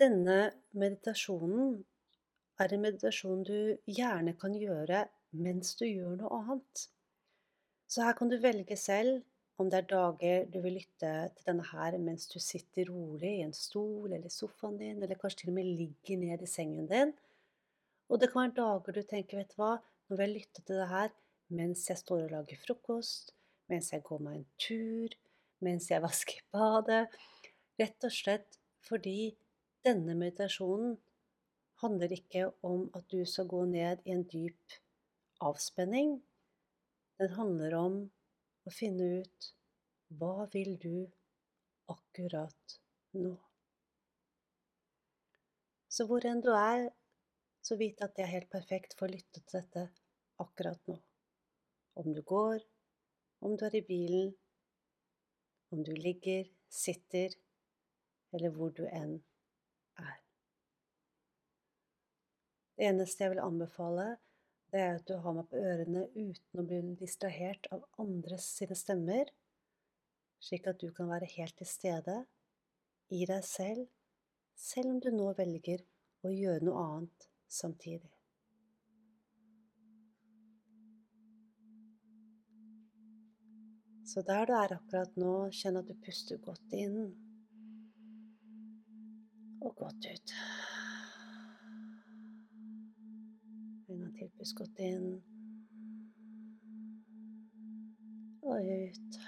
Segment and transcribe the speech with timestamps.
[0.00, 0.46] Denne
[0.80, 1.74] meditasjonen
[2.62, 5.02] er en meditasjon du gjerne kan gjøre
[5.44, 6.84] mens du gjør noe annet.
[7.84, 9.18] Så her kan du velge selv
[9.60, 13.42] om det er dager du vil lytte til denne her mens du sitter rolig i
[13.44, 17.12] en stol eller sofaen din, eller kanskje til og med ligger ned i sengen din.
[18.08, 19.74] Og det kan være dager du tenker, vet du hva,
[20.08, 21.12] nå vil jeg lytte til det her
[21.60, 23.34] mens jeg står og lager frokost,
[23.68, 25.20] mens jeg går meg en tur,
[25.60, 27.04] mens jeg vasker badet.
[27.76, 29.34] Rett og slett fordi
[29.86, 30.96] denne meditasjonen
[31.80, 34.76] handler ikke om at du skal gå ned i en dyp
[35.40, 36.18] avspenning.
[37.20, 38.00] Den handler om
[38.68, 39.52] å finne ut
[40.20, 41.06] hva vil du
[41.92, 42.76] akkurat
[43.16, 43.32] nå?
[45.90, 46.90] Så hvor enn du er,
[47.64, 49.86] så vit at det er helt perfekt for å lytte til dette
[50.40, 50.98] akkurat nå.
[52.00, 52.62] Om du går,
[53.44, 54.30] om du er i bilen,
[55.72, 57.34] om du ligger, sitter,
[58.32, 59.18] eller hvor du enn
[59.98, 60.18] er.
[62.80, 64.04] Det eneste jeg vil anbefale,
[64.72, 68.72] det er at du har meg på ørene uten å bli distrahert av andres sine
[68.78, 69.28] stemmer,
[70.40, 72.14] slik at du kan være helt til stede
[73.12, 73.84] i deg selv,
[74.56, 75.84] selv om du nå velger
[76.24, 78.08] å gjøre noe annet samtidig.
[84.08, 87.02] Så der du er akkurat nå, kjenn at du puster godt inn
[89.60, 90.36] og godt ut.
[93.90, 95.04] En gang til, pust inn
[98.42, 99.18] og ut.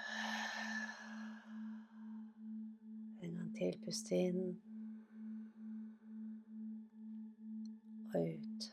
[3.23, 4.43] En gang til, pust inn
[8.13, 8.69] og ut.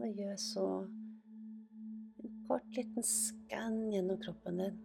[0.00, 0.68] Og gjør så
[2.20, 4.80] en kort, liten skann gjennom kroppen din.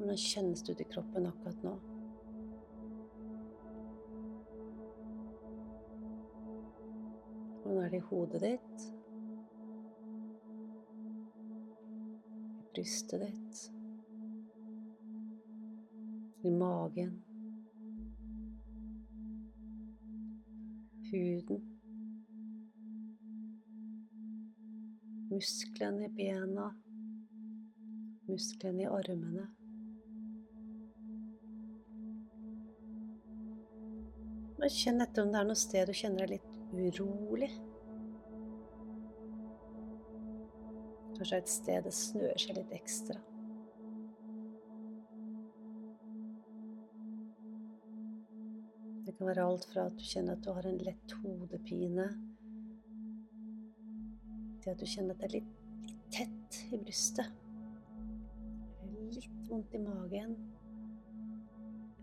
[0.00, 1.72] Hvordan kjennes det ut i kroppen akkurat nå?
[7.62, 8.86] Hvordan er det i hodet ditt?
[12.56, 13.60] I brystet ditt?
[16.48, 17.20] I magen?
[21.10, 21.70] Huden?
[25.30, 26.74] musklene i bena,
[28.26, 29.59] musklene i armene.
[34.60, 37.48] Og kjenn etter om det er noe sted du kjenner deg litt urolig.
[41.16, 43.16] Kanskje et sted det snør seg litt ekstra.
[49.06, 52.06] Det kan være alt fra at du kjenner at du har en lett hodepine,
[54.60, 55.54] til at du kjenner at det er litt,
[55.88, 57.32] litt tett i brystet.
[59.16, 60.36] Litt vondt i magen.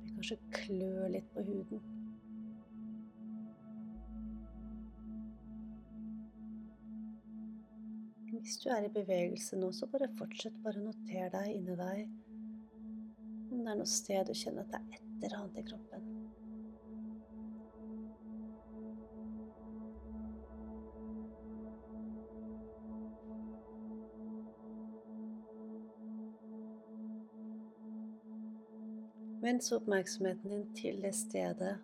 [0.02, 1.86] Eller kanskje klør litt på huden.
[8.38, 10.56] Hvis du er i bevegelse nå, så bare fortsett.
[10.64, 12.08] Bare noter deg inni deg
[13.58, 16.04] om det er noe sted du kjenner at det er et eller annet i kroppen.
[29.42, 31.78] Vend oppmerksomheten din til det stedet.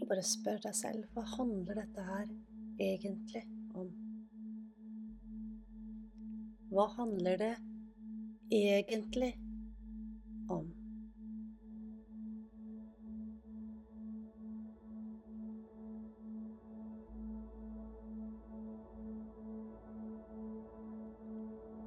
[0.00, 2.30] Og bare spør deg selv hva handler dette her
[2.80, 3.42] egentlig
[3.74, 3.88] om?
[6.70, 7.54] Hva handler det
[8.50, 9.32] egentlig
[10.50, 10.68] om?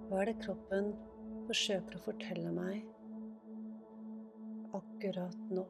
[0.09, 0.91] Hva er det kroppen
[1.47, 2.83] forsøker å fortelle meg
[4.77, 5.65] akkurat nå.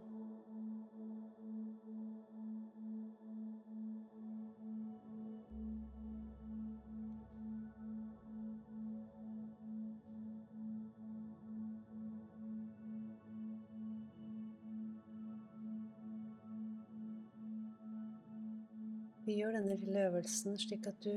[19.44, 21.16] Gjør denne lille øvelsen slik at du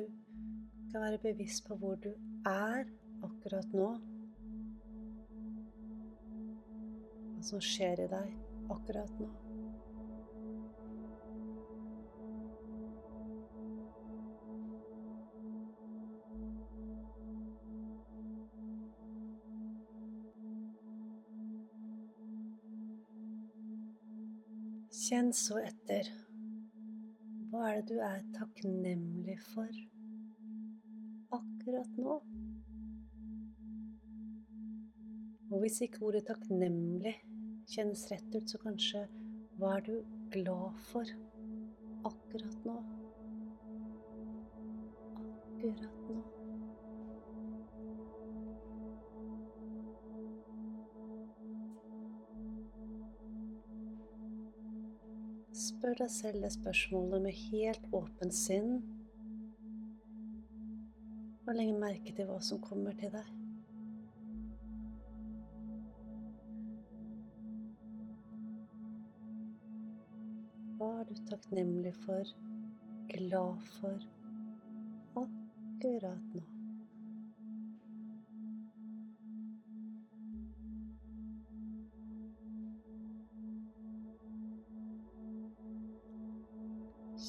[0.90, 2.08] kan være bevisst på hvor du
[2.46, 2.88] er
[3.22, 3.90] akkurat nå.
[7.36, 8.34] Hva som skjer i deg
[8.74, 9.30] akkurat nå.
[25.06, 26.25] Kjenn så etter.
[27.56, 29.70] Hva er det du er takknemlig for
[31.32, 32.16] akkurat nå.
[35.48, 37.14] Og hvis ikke ordet takknemlig
[37.72, 39.06] kjennes rett ut, så kanskje
[39.56, 39.94] hva er du
[40.36, 41.16] glad for
[42.12, 42.76] akkurat nå?
[45.24, 46.25] Akkurat nå.
[55.66, 58.76] Spør deg selv det spørsmålet med helt åpent sinn,
[61.46, 63.32] og legg merke til hva som kommer til deg.
[70.76, 72.34] Hva er du takknemlig for,
[73.10, 74.10] glad for,
[75.24, 76.55] akkurat nå?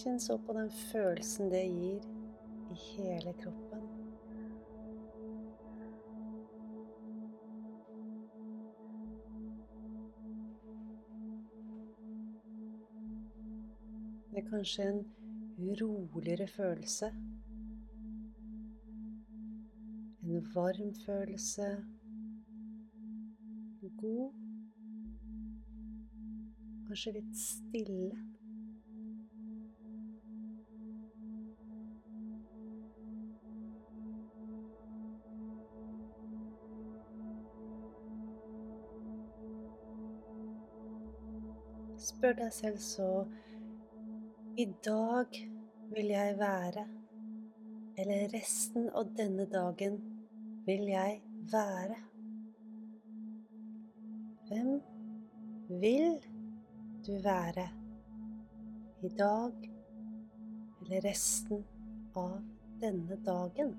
[0.08, 2.04] Kjenn så på den følelsen det gir
[2.72, 3.82] i hele kroppen.
[14.30, 15.04] Det er kanskje en
[15.82, 17.12] roligere følelse.
[20.24, 21.70] En varm følelse.
[24.00, 24.32] God.
[26.88, 28.38] Kanskje litt stille.
[42.08, 43.08] Spør deg selv så
[44.58, 45.40] I dag
[45.92, 46.84] vil jeg være,
[48.00, 49.98] eller resten av denne dagen
[50.68, 51.18] vil jeg
[51.52, 51.98] være.
[54.48, 54.72] Hvem
[55.82, 56.16] vil
[57.08, 57.68] du være
[59.04, 59.68] i dag
[60.82, 61.66] eller resten
[62.16, 62.40] av
[62.82, 63.76] denne dagen?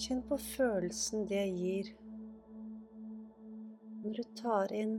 [0.00, 1.88] Kjenn på følelsen det gir
[4.00, 4.94] når du tar inn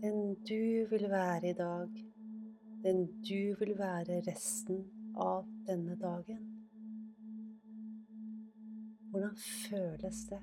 [0.00, 1.98] den du vil være i dag,
[2.86, 4.80] den du vil være resten
[5.20, 6.40] av denne dagen.
[9.10, 10.40] Hvordan føles det?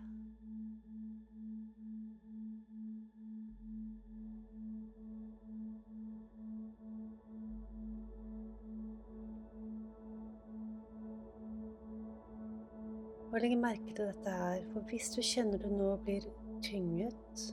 [13.31, 16.25] Og legg merke til dette her, for hvis du kjenner du nå blir
[16.63, 17.43] tynget,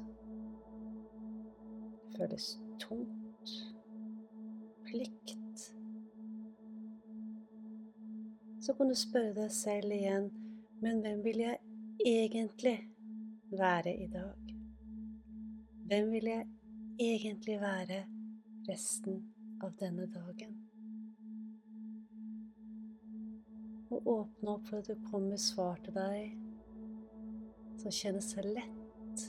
[2.17, 2.49] føles
[2.83, 3.53] tungt,
[4.89, 5.69] plikt,
[8.61, 10.27] så kan du spørre deg selv igjen,
[10.83, 11.59] men hvem vil jeg
[12.07, 12.77] egentlig
[13.55, 14.55] være i dag?
[15.87, 16.49] Hvem vil jeg
[17.01, 18.01] egentlig være
[18.69, 19.23] resten
[19.63, 20.59] av denne dagen?
[23.91, 26.37] Og åpne opp for at det kommer svar til deg
[27.79, 29.23] som kjennes lett,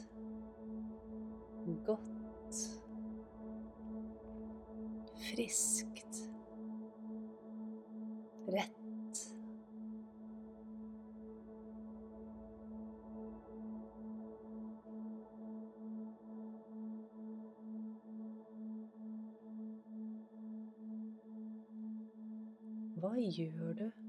[1.86, 2.60] godt,
[5.30, 6.20] friskt,
[8.50, 9.24] rett.
[23.00, 24.09] Hva gjør du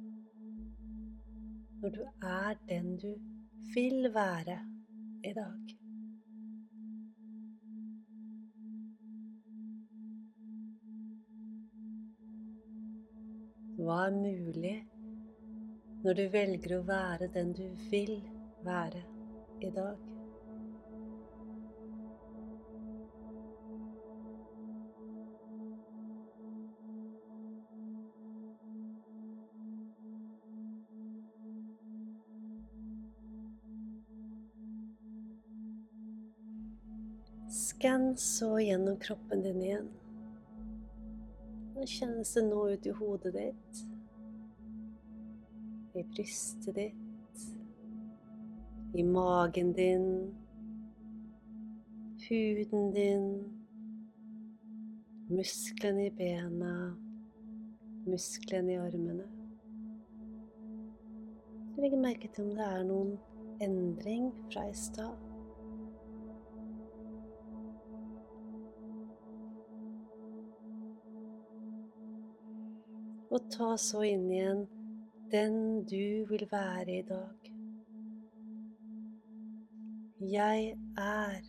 [1.82, 3.14] når du er den du
[3.74, 4.58] vil være
[5.24, 5.76] i dag?
[13.80, 14.76] Hva er mulig
[16.04, 18.16] når du velger å være den du vil
[18.64, 19.04] være
[19.64, 20.09] i dag?
[37.50, 39.88] Skann så gjennom kroppen din igjen.
[41.72, 43.80] Hvordan kjennes det nå ut i hodet ditt?
[45.98, 47.40] I brystet ditt?
[48.94, 50.06] I magen din?
[52.28, 53.26] Huden din?
[55.28, 56.76] Musklene i bena?
[58.06, 59.26] Musklene i armene?
[61.82, 63.12] Legg merke til om det er noen
[63.58, 65.29] endring fra i stad.
[73.30, 74.64] Og ta så inn igjen
[75.30, 77.50] den du vil være i dag.
[80.20, 81.44] Jeg er.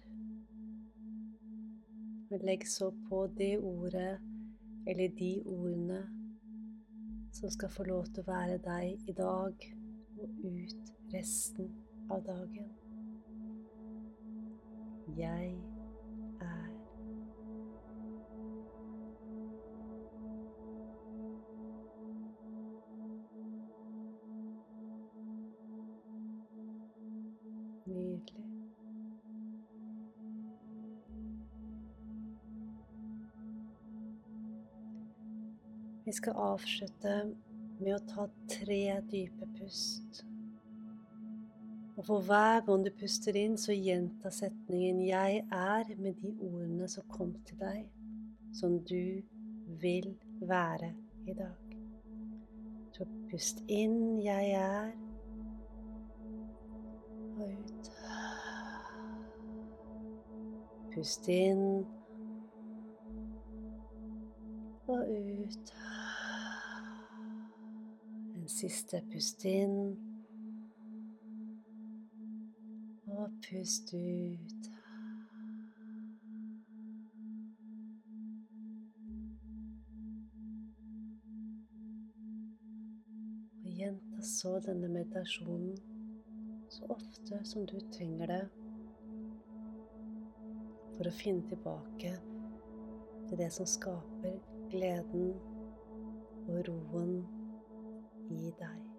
[2.46, 4.20] Legg så på det ordet
[4.88, 6.04] eller de ordene
[7.34, 9.68] som skal få lov til å være deg i dag
[10.22, 11.74] og ut resten
[12.14, 12.72] av dagen.
[15.18, 15.71] Jeg
[28.22, 28.52] Nydelig.
[36.06, 37.16] Vi skal avslutte
[37.80, 40.24] med å ta tre dype pust.
[41.98, 46.88] Og for hver gang du puster inn, så gjenta setningen 'Jeg er' med de ordene
[46.88, 47.86] som kom til deg,
[48.54, 49.22] som du
[49.82, 50.94] vil være
[51.28, 51.78] i dag.
[52.92, 54.98] Så pust inn 'Jeg er',
[57.38, 57.91] og ut.
[60.92, 61.86] Pust inn
[64.92, 65.74] og ut.
[68.36, 69.78] En siste pust inn.
[73.08, 74.68] Og pust ut.
[83.64, 85.78] Og gjenta så denne meditasjonen
[86.72, 88.61] så ofte som du trenger det
[91.02, 92.12] for å finne tilbake
[93.26, 94.36] til det som skaper
[94.70, 95.32] gleden
[96.46, 97.16] og roen
[98.30, 98.91] i deg.